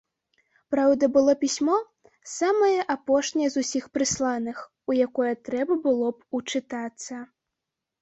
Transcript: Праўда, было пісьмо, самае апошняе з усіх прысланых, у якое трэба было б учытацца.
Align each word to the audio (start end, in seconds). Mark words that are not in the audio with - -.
Праўда, 0.75 1.09
было 1.17 1.35
пісьмо, 1.43 1.75
самае 2.39 2.79
апошняе 2.95 3.49
з 3.59 3.67
усіх 3.67 3.83
прысланых, 4.01 4.67
у 4.91 4.99
якое 5.07 5.31
трэба 5.53 5.73
было 5.89 6.07
б 6.15 6.19
учытацца. 6.43 7.25